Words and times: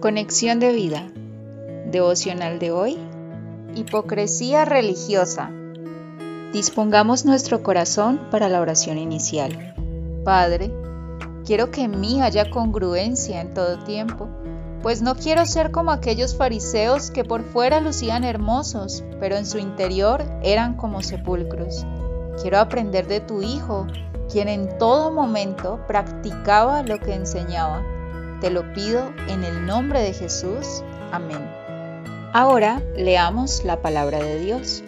Conexión 0.00 0.60
de 0.60 0.72
vida. 0.72 1.10
Devocional 1.90 2.58
de 2.58 2.70
hoy. 2.70 2.96
Hipocresía 3.74 4.64
religiosa. 4.64 5.50
Dispongamos 6.54 7.26
nuestro 7.26 7.62
corazón 7.62 8.18
para 8.30 8.48
la 8.48 8.62
oración 8.62 8.96
inicial. 8.96 9.74
Padre, 10.24 10.72
quiero 11.44 11.70
que 11.70 11.82
en 11.82 12.00
mí 12.00 12.22
haya 12.22 12.48
congruencia 12.48 13.42
en 13.42 13.52
todo 13.52 13.84
tiempo, 13.84 14.26
pues 14.80 15.02
no 15.02 15.16
quiero 15.16 15.44
ser 15.44 15.70
como 15.70 15.90
aquellos 15.90 16.34
fariseos 16.34 17.10
que 17.10 17.22
por 17.22 17.42
fuera 17.42 17.82
lucían 17.82 18.24
hermosos, 18.24 19.04
pero 19.20 19.36
en 19.36 19.44
su 19.44 19.58
interior 19.58 20.24
eran 20.42 20.78
como 20.78 21.02
sepulcros. 21.02 21.84
Quiero 22.40 22.58
aprender 22.58 23.06
de 23.06 23.20
tu 23.20 23.42
Hijo, 23.42 23.86
quien 24.32 24.48
en 24.48 24.78
todo 24.78 25.12
momento 25.12 25.78
practicaba 25.86 26.82
lo 26.84 26.98
que 26.98 27.12
enseñaba 27.12 27.82
te 28.40 28.50
lo 28.50 28.72
pido 28.72 29.12
en 29.28 29.44
el 29.44 29.66
nombre 29.66 30.00
de 30.00 30.14
Jesús. 30.14 30.82
Amén. 31.12 31.46
Ahora 32.32 32.82
leamos 32.96 33.64
la 33.64 33.82
palabra 33.82 34.18
de 34.18 34.38
Dios. 34.40 34.82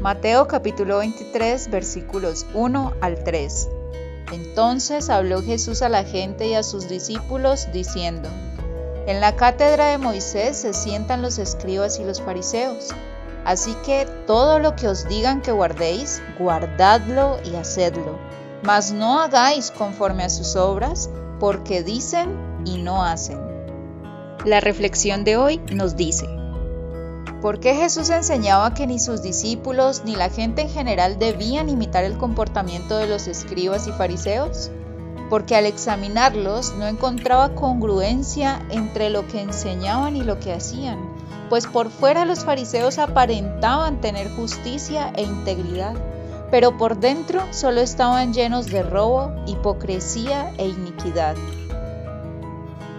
Mateo 0.00 0.48
capítulo 0.48 0.98
23 0.98 1.70
versículos 1.70 2.46
1 2.54 2.94
al 3.00 3.22
3. 3.24 3.68
Entonces 4.32 5.10
habló 5.10 5.42
Jesús 5.42 5.82
a 5.82 5.90
la 5.90 6.04
gente 6.04 6.46
y 6.46 6.54
a 6.54 6.62
sus 6.62 6.88
discípulos 6.88 7.68
diciendo, 7.72 8.28
En 9.06 9.20
la 9.20 9.36
cátedra 9.36 9.86
de 9.88 9.98
Moisés 9.98 10.56
se 10.56 10.72
sientan 10.72 11.20
los 11.20 11.38
escribas 11.38 11.98
y 11.98 12.04
los 12.04 12.22
fariseos. 12.22 12.88
Así 13.44 13.74
que 13.84 14.06
todo 14.26 14.58
lo 14.60 14.76
que 14.76 14.88
os 14.88 15.06
digan 15.08 15.42
que 15.42 15.52
guardéis, 15.52 16.22
guardadlo 16.38 17.38
y 17.44 17.56
hacedlo. 17.56 18.18
Mas 18.62 18.92
no 18.92 19.20
hagáis 19.20 19.70
conforme 19.72 20.22
a 20.22 20.30
sus 20.30 20.56
obras, 20.56 21.10
porque 21.40 21.82
dicen 21.82 22.51
y 22.64 22.78
no 22.78 23.04
hacen. 23.04 23.38
La 24.44 24.60
reflexión 24.60 25.22
de 25.22 25.36
hoy 25.36 25.60
nos 25.72 25.94
dice, 25.94 26.26
¿por 27.40 27.60
qué 27.60 27.74
Jesús 27.74 28.10
enseñaba 28.10 28.74
que 28.74 28.86
ni 28.88 28.98
sus 28.98 29.22
discípulos 29.22 30.02
ni 30.04 30.16
la 30.16 30.30
gente 30.30 30.62
en 30.62 30.68
general 30.68 31.18
debían 31.18 31.68
imitar 31.68 32.02
el 32.02 32.18
comportamiento 32.18 32.96
de 32.96 33.06
los 33.06 33.28
escribas 33.28 33.86
y 33.86 33.92
fariseos? 33.92 34.70
Porque 35.30 35.54
al 35.54 35.66
examinarlos 35.66 36.74
no 36.74 36.86
encontraba 36.86 37.54
congruencia 37.54 38.66
entre 38.70 39.10
lo 39.10 39.26
que 39.28 39.40
enseñaban 39.40 40.16
y 40.16 40.22
lo 40.22 40.40
que 40.40 40.52
hacían, 40.52 40.98
pues 41.48 41.66
por 41.66 41.90
fuera 41.90 42.24
los 42.24 42.44
fariseos 42.44 42.98
aparentaban 42.98 44.00
tener 44.00 44.28
justicia 44.34 45.12
e 45.16 45.22
integridad, 45.22 45.94
pero 46.50 46.76
por 46.76 46.98
dentro 46.98 47.42
solo 47.52 47.80
estaban 47.80 48.34
llenos 48.34 48.66
de 48.66 48.82
robo, 48.82 49.32
hipocresía 49.46 50.52
e 50.58 50.66
iniquidad. 50.66 51.36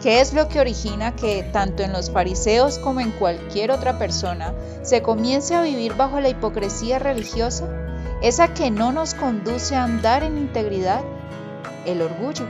¿Qué 0.04 0.20
es 0.20 0.34
lo 0.34 0.50
que 0.50 0.60
origina 0.60 1.16
que 1.16 1.44
tanto 1.54 1.82
en 1.82 1.94
los 1.94 2.12
fariseos 2.12 2.78
como 2.78 3.00
en 3.00 3.12
cualquier 3.12 3.72
otra 3.72 3.98
persona 3.98 4.54
se 4.82 5.02
comience 5.02 5.56
a 5.56 5.62
vivir 5.62 5.94
bajo 5.96 6.20
la 6.20 6.28
hipocresía 6.28 7.00
religiosa? 7.00 7.70
Esa 8.22 8.54
que 8.54 8.70
no 8.70 8.92
nos 8.92 9.14
conduce 9.14 9.78
a 9.78 9.86
andar 9.86 10.24
en 10.24 10.38
integridad. 10.38 11.00
El 11.86 12.02
orgullo, 12.02 12.46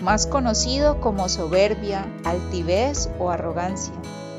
más 0.00 0.26
conocido 0.26 1.02
como 1.02 1.28
soberbia, 1.28 2.06
altivez 2.24 3.10
o 3.18 3.28
arrogancia. 3.28 3.92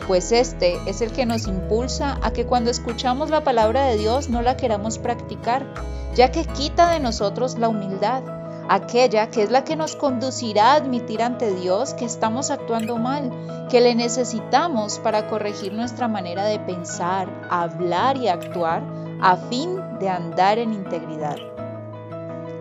Pues 0.07 0.31
este 0.31 0.79
es 0.87 1.01
el 1.01 1.11
que 1.11 1.27
nos 1.27 1.45
impulsa 1.45 2.17
a 2.23 2.33
que 2.33 2.47
cuando 2.47 2.71
escuchamos 2.71 3.29
la 3.29 3.43
palabra 3.43 3.85
de 3.85 3.97
Dios 3.97 4.29
no 4.29 4.41
la 4.41 4.57
queramos 4.57 4.97
practicar, 4.97 5.71
ya 6.15 6.31
que 6.31 6.45
quita 6.45 6.89
de 6.89 6.99
nosotros 6.99 7.59
la 7.59 7.69
humildad 7.69 8.23
aquella 8.67 9.29
que 9.29 9.43
es 9.43 9.51
la 9.51 9.63
que 9.63 9.75
nos 9.75 9.95
conducirá 9.95 10.71
a 10.71 10.75
admitir 10.75 11.21
ante 11.21 11.53
Dios 11.53 11.93
que 11.93 12.05
estamos 12.05 12.51
actuando 12.51 12.97
mal, 12.97 13.31
que 13.69 13.81
le 13.81 13.95
necesitamos 13.95 14.99
para 14.99 15.27
corregir 15.27 15.73
nuestra 15.73 16.07
manera 16.07 16.45
de 16.45 16.59
pensar, 16.59 17.27
hablar 17.49 18.17
y 18.17 18.27
actuar 18.27 18.83
a 19.21 19.35
fin 19.37 19.79
de 19.99 20.09
andar 20.09 20.57
en 20.57 20.73
integridad. 20.73 21.37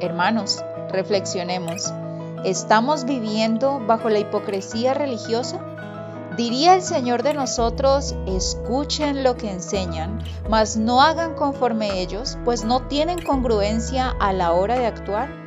Hermanos, 0.00 0.62
reflexionemos. 0.90 1.92
¿Estamos 2.44 3.04
viviendo 3.04 3.80
bajo 3.86 4.10
la 4.10 4.18
hipocresía 4.18 4.92
religiosa? 4.92 5.60
Diría 6.36 6.74
el 6.74 6.82
Señor 6.82 7.22
de 7.22 7.32
nosotros, 7.32 8.14
escuchen 8.26 9.22
lo 9.22 9.36
que 9.36 9.50
enseñan, 9.50 10.18
mas 10.48 10.76
no 10.76 11.00
hagan 11.00 11.34
conforme 11.34 12.00
ellos, 12.00 12.36
pues 12.44 12.64
no 12.64 12.82
tienen 12.88 13.22
congruencia 13.22 14.14
a 14.20 14.32
la 14.32 14.52
hora 14.52 14.76
de 14.76 14.86
actuar 14.86 15.44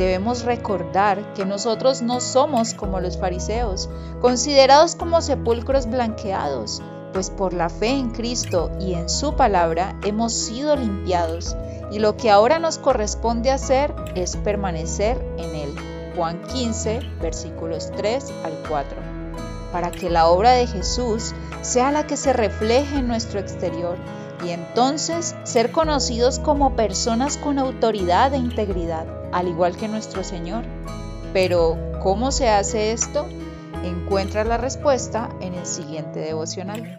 debemos 0.00 0.44
recordar 0.44 1.34
que 1.34 1.44
nosotros 1.44 2.00
no 2.00 2.22
somos 2.22 2.72
como 2.72 3.00
los 3.00 3.18
fariseos, 3.18 3.90
considerados 4.22 4.96
como 4.96 5.20
sepulcros 5.20 5.86
blanqueados, 5.86 6.80
pues 7.12 7.28
por 7.28 7.52
la 7.52 7.68
fe 7.68 7.88
en 7.88 8.10
Cristo 8.10 8.70
y 8.80 8.94
en 8.94 9.10
su 9.10 9.36
palabra 9.36 9.98
hemos 10.02 10.32
sido 10.32 10.74
limpiados, 10.74 11.54
y 11.90 11.98
lo 11.98 12.16
que 12.16 12.30
ahora 12.30 12.58
nos 12.58 12.78
corresponde 12.78 13.50
hacer 13.50 13.94
es 14.14 14.36
permanecer 14.36 15.22
en 15.36 15.54
Él. 15.54 15.74
Juan 16.16 16.40
15, 16.44 17.00
versículos 17.20 17.90
3 17.96 18.32
al 18.44 18.52
4. 18.68 18.96
Para 19.70 19.90
que 19.90 20.08
la 20.08 20.28
obra 20.28 20.52
de 20.52 20.66
Jesús 20.66 21.34
sea 21.60 21.92
la 21.92 22.06
que 22.06 22.16
se 22.16 22.32
refleje 22.32 22.96
en 22.96 23.06
nuestro 23.06 23.38
exterior 23.38 23.98
y 24.44 24.50
entonces 24.50 25.34
ser 25.44 25.72
conocidos 25.72 26.38
como 26.38 26.76
personas 26.76 27.36
con 27.36 27.58
autoridad 27.58 28.32
e 28.34 28.38
integridad 28.38 29.06
al 29.32 29.48
igual 29.48 29.76
que 29.76 29.88
nuestro 29.88 30.22
Señor. 30.24 30.64
Pero, 31.32 31.78
¿cómo 32.02 32.32
se 32.32 32.48
hace 32.48 32.90
esto? 32.92 33.26
Encuentra 33.84 34.44
la 34.44 34.58
respuesta 34.58 35.30
en 35.40 35.54
el 35.54 35.66
siguiente 35.66 36.20
devocional. 36.20 36.98